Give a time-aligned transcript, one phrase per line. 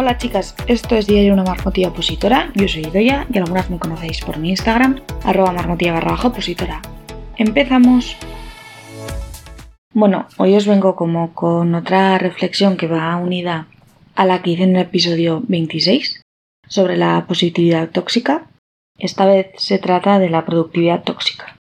[0.00, 4.22] Hola chicas, esto es Diario Una Marmotilla Opositora, yo soy Doya y algunas me conocéis
[4.22, 6.80] por mi Instagram, arroba marmotilla barra opositora.
[7.36, 8.16] Empezamos.
[9.92, 13.66] Bueno, hoy os vengo como con otra reflexión que va unida
[14.14, 16.22] a la que hice en el episodio 26
[16.66, 18.46] sobre la positividad tóxica.
[18.98, 21.58] Esta vez se trata de la productividad tóxica.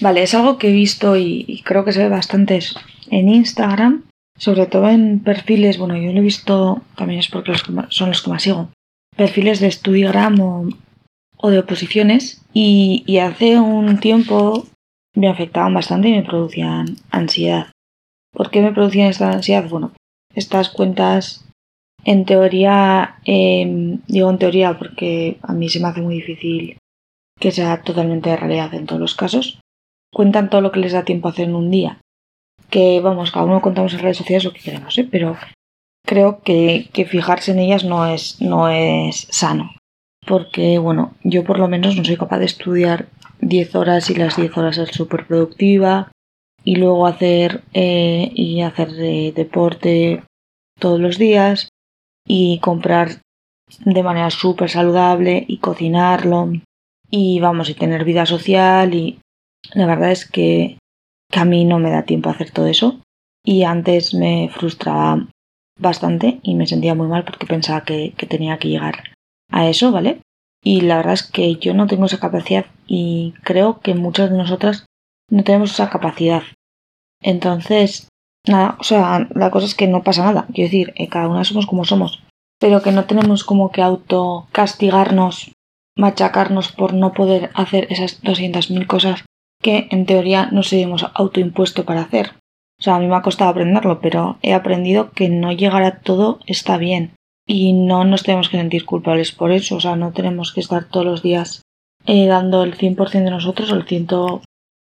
[0.00, 2.60] Vale, es algo que he visto y, creo que se ve bastante
[3.10, 4.04] en Instagram
[4.38, 7.52] sobre todo en perfiles, bueno, yo lo he visto, también es porque
[7.90, 8.70] son los que más sigo,
[9.16, 10.68] perfiles de Studiogram o,
[11.36, 14.66] o de oposiciones y, hace un tiempo
[15.14, 17.66] me afectaban bastante y me producían ansiedad.
[18.32, 19.68] ¿Por qué me producían esta ansiedad?
[19.68, 19.92] Bueno,
[20.34, 21.44] estas cuentas
[22.04, 26.78] en teoría, eh, digo en teoría porque a mí se me hace muy difícil
[27.38, 29.60] que sea totalmente de realidad en todos los casos,
[30.12, 31.98] cuentan todo lo que les da tiempo a hacer en un día
[32.72, 35.06] que vamos, cada uno contamos en redes sociales lo que queremos, ¿eh?
[35.08, 35.36] pero
[36.04, 39.74] creo que, fijarse en ellas no es, no es sano.
[40.26, 43.06] Porque, bueno, yo por lo menos no soy capaz de estudiar
[43.40, 46.10] 10 horas y las 10 horas ser súper productiva
[46.64, 48.92] y luego hacer eh, y hacer
[49.34, 50.22] deporte
[50.78, 51.68] todos los días
[52.26, 53.20] y comprar
[53.84, 56.52] de manera súper saludable y cocinarlo
[57.10, 59.18] y vamos y tener vida social y
[59.74, 60.78] la verdad es que
[61.32, 63.00] que a mí no me da tiempo a hacer todo eso
[63.44, 65.26] y antes me frustraba
[65.78, 69.02] bastante y me sentía muy mal porque pensaba que, tenía que llegar
[69.50, 70.20] a eso, ¿vale?
[70.62, 74.36] Y la verdad es que yo no tengo esa capacidad y creo que muchas de
[74.36, 74.86] nosotras
[75.30, 76.42] no tenemos esa capacidad.
[77.20, 78.08] Entonces,
[78.46, 80.46] nada, o sea, la cosa es que no pasa nada.
[80.52, 82.22] Quiero decir, eh, cada una somos como somos.
[82.60, 85.52] Pero que no tenemos como que auto castigarnos,
[85.96, 89.24] machacarnos por no poder hacer esas 200.000 cosas
[89.62, 92.32] que en teoría no hemos autoimpuesto para hacer.
[92.78, 96.00] O sea, a mí me ha costado aprenderlo, pero he aprendido que no llegar a
[96.00, 97.12] todo está bien.
[97.46, 99.76] Y no nos tenemos que sentir culpables por eso.
[99.76, 101.62] O sea, no tenemos que estar todos los días
[102.06, 104.42] eh, dando el 100% de nosotros o el 100%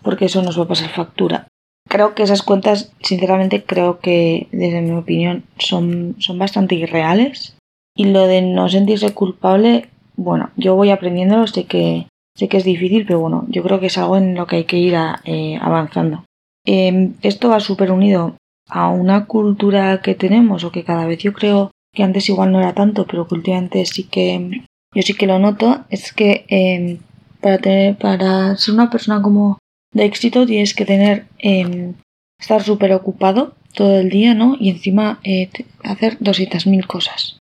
[0.03, 1.47] porque eso nos va a pasar factura.
[1.88, 7.57] Creo que esas cuentas, sinceramente, creo que, desde mi opinión, son, son bastante irreales.
[7.95, 12.07] Y lo de no sentirse culpable, bueno, yo voy aprendiéndolo, sé que
[12.38, 14.63] Sé que es difícil, pero bueno, yo creo que es algo en lo que hay
[14.66, 16.25] que ir eh, avanzando.
[16.66, 18.35] Em, esto va súper unido
[18.68, 22.59] a una cultura que tenemos o que cada vez yo creo que antes igual no
[22.59, 24.63] era tanto, pero que últimamente sí que
[24.94, 27.00] yo sí que lo noto, es que em,
[27.41, 29.59] para, tener, para ser una persona como
[29.94, 31.94] de éxito tienes que tener em,
[32.40, 34.56] estar súper ocupado todo el día, ¿no?
[34.59, 35.50] Y encima eh,
[35.84, 37.40] hacer 200.000 cosas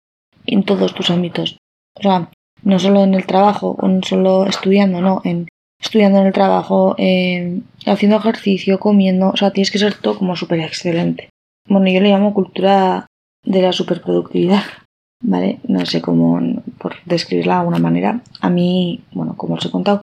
[0.46, 1.58] en todos tus ámbitos.
[1.98, 2.30] O sea,
[2.64, 5.48] no solo en el trabajo no solo estudiando, no, en
[5.82, 6.96] estudiando en el trabajo,
[7.86, 11.30] haciendo ejercicio, comiendo, o sea, tienes que ser todo como súper excelente.
[11.68, 13.08] Bueno, yo le llamo cultura
[13.46, 14.64] de la superproductividad,
[15.24, 15.60] ¿vale?
[15.68, 16.40] No sé cómo,
[16.78, 18.22] por describirla de alguna manera.
[18.42, 20.02] A mí, bueno, como os he contado,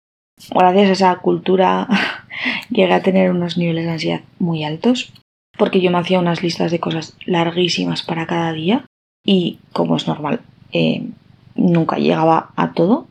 [0.51, 1.89] gracias a esa cultura
[2.71, 5.13] llegué a tener unos niveles de ansiedad muy altos,
[5.59, 8.87] porque yo me hacía unas listas de cosas larguísimas para cada día
[9.25, 10.41] y, como es normal,
[10.73, 11.09] eh,
[11.55, 13.07] nunca llegaba a todo,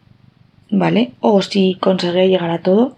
[0.70, 1.14] ¿vale?
[1.20, 2.96] O si conseguía llegar a todo,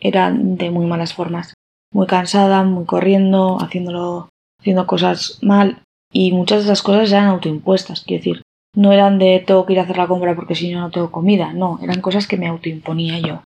[0.00, 1.54] era de muy malas formas.
[1.92, 4.28] Muy cansada, muy corriendo, haciéndolo,
[4.60, 5.82] haciendo cosas mal.
[6.12, 8.42] Y muchas de esas cosas eran autoimpuestas, quiero decir.
[8.76, 11.10] No eran de tengo que ir a hacer la compra porque si no no tengo
[11.10, 13.42] comida, no, eran cosas que me autoimponía yo.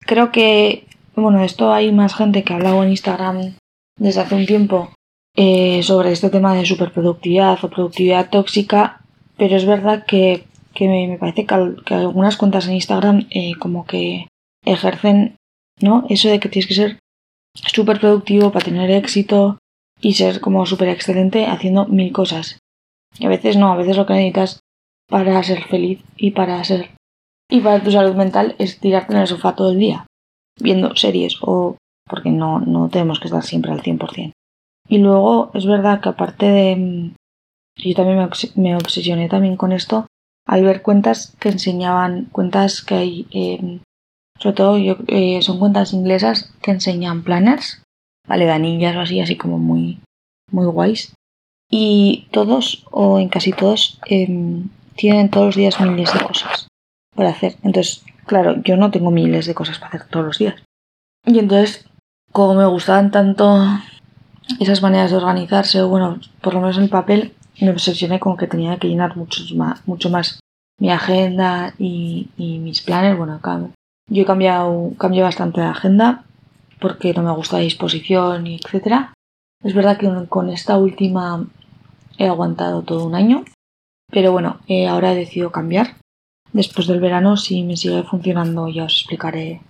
[0.00, 0.86] Creo que,
[1.16, 3.54] bueno, esto hay más gente que ha hablado en Instagram
[3.98, 4.90] desde hace un tiempo
[5.34, 9.00] eh, sobre este tema de superproductividad o productividad tóxica,
[9.38, 14.28] pero es verdad que que me, parece que, algunas cuentas en Instagram eh, como que
[14.64, 15.36] ejercen,
[15.80, 16.04] ¿no?
[16.08, 16.98] Eso de que tienes que ser
[17.54, 19.58] súper productivo para tener éxito
[20.00, 22.58] y ser como súper excelente haciendo mil cosas.
[23.18, 24.60] Y a veces no, a veces lo que necesitas
[25.08, 26.90] para ser feliz y para ser
[27.50, 30.06] y para tu salud mental es tirarte en el sofá todo el día
[30.58, 31.76] viendo series o
[32.08, 34.32] porque no, no tenemos que estar siempre al 100%.
[34.88, 37.12] Y luego es verdad que aparte de...
[37.76, 40.06] Yo también me, me obsesioné también con esto
[40.46, 43.80] al ver cuentas que enseñaban, cuentas que hay, eh,
[44.38, 47.82] sobre todo yo, eh, son cuentas inglesas que enseñan planners,
[48.26, 50.00] vale, danillas o así, así como muy,
[50.50, 51.14] muy guays.
[51.70, 56.68] Y todos, o en casi todos, em, tienen todos los días miles de cosas
[57.16, 57.56] para hacer.
[57.62, 60.62] Entonces, claro, yo no tengo miles de cosas para hacer todos los días.
[61.24, 61.86] Y entonces,
[62.30, 63.64] como me gustaban tanto
[64.60, 68.36] esas maneras de organizarse, o bueno, por lo menos en el papel, me obsesioné con
[68.36, 70.40] que tenía que llenar mucho más, mucho más
[70.78, 73.16] mi agenda y, mis planes.
[73.16, 73.40] Bueno,
[74.10, 76.24] yo he cambiado, cambié bastante de agenda
[76.80, 79.14] porque no me gusta la disposición y etcétera.
[79.62, 81.46] Es verdad que con esta última
[82.18, 83.44] he aguantado todo un año,
[84.10, 85.96] Pero bueno, eh, ahora he decidido cambiar.
[86.52, 89.62] Después del verano, si me sigue funcionando, ya os explicaré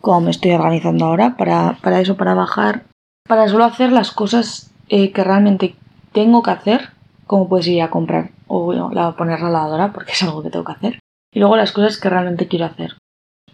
[0.00, 2.86] cómo me estoy organizando ahora para, para eso, para bajar,
[3.28, 5.76] para solo hacer las cosas eh, que realmente
[6.12, 6.93] tengo que hacer,
[7.26, 8.72] como puedes ir a comprar o
[9.16, 10.98] poner la lavadora, porque es algo que tengo que hacer.
[11.32, 12.94] Y luego las cosas que realmente quiero hacer.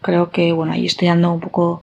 [0.03, 1.81] Creo que, bueno, ahí estoy dando un poco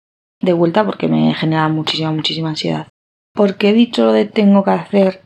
[0.41, 2.87] de vuelta porque me genera muchísima, muchísima ansiedad.
[3.33, 5.21] Porque he dicho lo de tengo que hacer,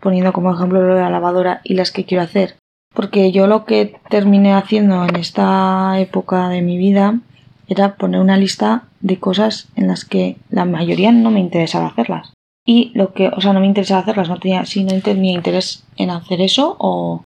[0.00, 2.56] poniendo como ejemplo lo de la lavadora y las que quiero hacer.
[2.94, 7.20] Porque yo lo que terminé haciendo en esta época de mi vida
[7.68, 12.32] era poner una lista de cosas en las que la mayoría no me interesaba hacerlas.
[12.66, 15.84] Y lo que, o sea, no me interesaba hacerlas, no tenía, si no tenía interés
[15.96, 17.22] en hacer eso o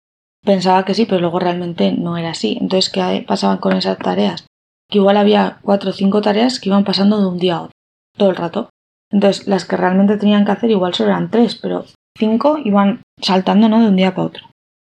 [0.44, 2.58] pensaba que sí, pero luego realmente no era así.
[2.60, 4.48] Entonces, ¿qué pasaban con esas tareas?
[4.90, 7.72] Que igual había cuatro o cinco tareas que iban pasando de un día a otro,
[8.18, 8.70] todo el rato.
[9.12, 11.86] Entonces, las que realmente tenían que hacer igual solo eran tres, pero
[12.18, 13.80] cinco iban saltando, ¿no?
[13.80, 14.46] De un día para otro.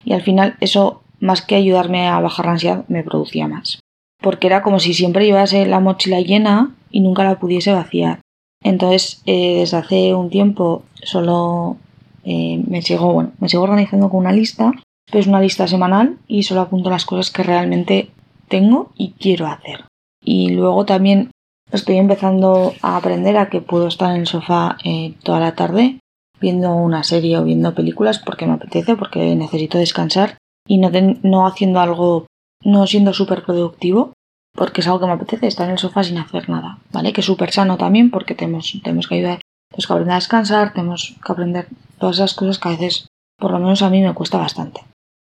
[0.05, 3.81] Y al final eso, más que ayudarme a bajar la ansiedad, me producía más
[4.27, 8.21] porque era como si siempre llevase la mochila llena y nunca la pudiese vaciar.
[8.67, 11.77] Entonces, eh, desde hace un tiempo solo
[12.25, 14.73] eh, me sigo, bueno, me sigo organizando con una lista,
[15.07, 18.11] pero es una lista semanal y solo apunto las cosas que realmente
[18.49, 19.85] tengo y quiero hacer.
[20.21, 21.31] Y luego también
[21.71, 26.01] estoy empezando a aprender a que puedo estar en el sofá eh, toda la tarde
[26.41, 30.91] viendo una serie o viendo películas porque me apetece, porque necesito descansar y no,
[31.23, 32.27] no haciendo algo
[32.65, 34.12] no siendo súper productivo,
[34.56, 37.12] porque es algo que me apetece estar en el sofá sin hacer nada, ¿vale?
[37.12, 40.73] Que es súper sano también porque tenemos, tenemos que ayudar, tenemos que aprender a descansar,
[40.73, 41.69] tenemos que aprender
[41.99, 43.06] todas esas cosas que a veces,
[43.38, 44.81] por lo menos a mí, me cuesta bastante.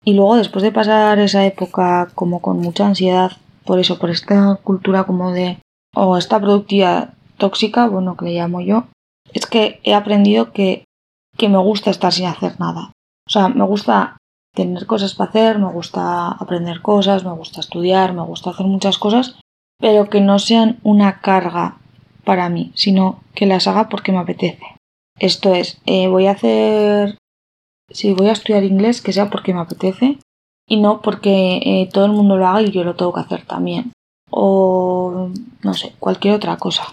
[0.03, 3.33] Y luego, después de pasar esa época como con mucha ansiedad,
[3.65, 5.59] por eso, por esta cultura como de,
[5.95, 8.85] o esta productividad tóxica, bueno, que le llamo yo,
[9.33, 10.85] es que he aprendido que,
[11.37, 12.91] que me gusta estar sin hacer nada.
[13.27, 14.17] O sea, me gusta
[14.53, 18.97] tener cosas para hacer, me gusta aprender cosas, me gusta estudiar, me gusta hacer muchas
[18.97, 19.39] cosas,
[19.79, 21.77] pero que no sean una carga
[22.23, 24.75] para mí, sino que las haga porque me apetece.
[25.17, 27.17] Esto es, eh, voy a hacer,
[27.89, 30.19] si voy a estudiar inglés, que sea porque me apetece
[30.67, 33.45] y no porque eh, todo el mundo lo haga y yo lo tengo que hacer
[33.45, 33.91] también.
[34.29, 35.29] O
[35.63, 36.83] no sé, cualquier otra cosa.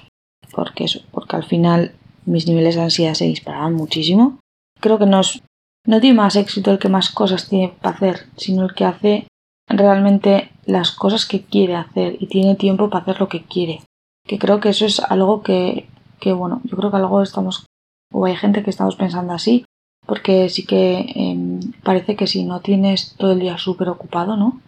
[0.52, 1.92] Porque eso, porque al final
[2.24, 4.38] mis niveles de ansiedad se disparaban muchísimo.
[4.80, 5.42] Creo que no es
[5.86, 9.26] no tiene más éxito el que más cosas tiene para hacer, sino el que hace
[9.68, 13.82] realmente las cosas que quiere hacer y tiene tiempo para hacer lo que quiere.
[14.26, 15.88] Que creo que eso es algo que,
[16.20, 17.66] que bueno, yo creo que algo estamos,
[18.12, 19.64] o hay gente que estamos pensando así,
[20.06, 24.60] porque sí que em, parece que si no tienes todo el día súper ocupado, ¿no?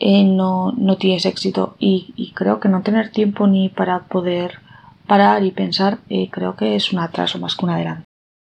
[0.00, 4.60] Eh, no, no tienes éxito y, creo que no tener tiempo ni para poder
[5.08, 8.04] parar y pensar eh, creo que es un atraso más que un adelanto.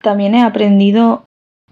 [0.03, 1.25] También he aprendido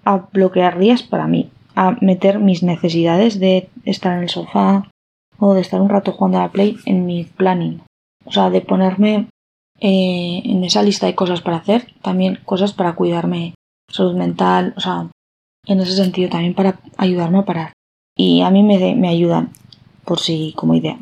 [0.05, 4.89] a bloquear días para mí, a meter mis necesidades de estar en el sofá
[5.37, 7.81] o de estar un rato jugando a la play en mi planning.
[8.25, 9.27] O sea, de ponerme
[9.79, 13.53] eh, en esa lista de cosas para hacer, también cosas para cuidarme,
[13.89, 15.07] salud mental, o sea,
[15.65, 17.73] en ese sentido también para ayudarme a parar.
[18.17, 19.51] Y a mí me, me ayudan,
[20.03, 20.97] por si, como idea.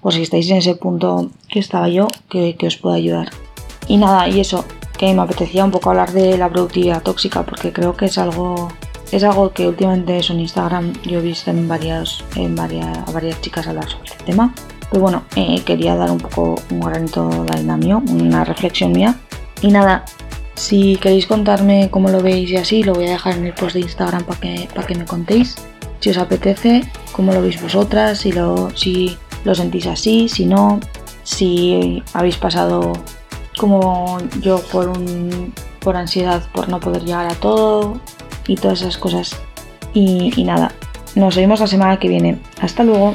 [0.00, 3.30] Por si estáis en ese punto que estaba yo, que, que os pueda ayudar.
[3.88, 4.64] Y nada, y eso,
[4.96, 8.70] que me apetecía un poco hablar de la productividad tóxica porque creo que es algo
[9.12, 13.40] es algo que últimamente en Instagram yo he visto en varias, en varias, a varias
[13.40, 14.52] chicas hablar sobre este tema.
[14.90, 19.16] Pero bueno, eh, quería dar un poco un granito de arena mío, una reflexión mía.
[19.62, 20.04] Y nada,
[20.54, 23.74] si queréis contarme cómo lo veis y así, lo voy a dejar en el post
[23.74, 25.56] de Instagram para que, para que me contéis.
[26.00, 30.80] Si os apetece, cómo lo veis vosotras, si lo, si lo sentís así, si no,
[31.22, 32.92] si habéis pasado
[33.58, 37.98] como yo por, un, por ansiedad, por no poder llegar a todo
[38.46, 39.36] y todas esas cosas.
[39.92, 40.72] Y, nada,
[41.14, 42.38] nos vemos la semana que viene.
[42.60, 43.14] Hasta luego.